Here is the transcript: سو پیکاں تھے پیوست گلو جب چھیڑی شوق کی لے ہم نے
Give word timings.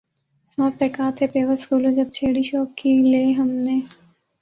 سو 0.49 0.61
پیکاں 0.77 1.09
تھے 1.17 1.25
پیوست 1.33 1.63
گلو 1.71 1.89
جب 1.97 2.07
چھیڑی 2.15 2.43
شوق 2.49 2.69
کی 2.79 2.91
لے 3.11 3.23
ہم 3.39 3.49
نے 3.65 3.77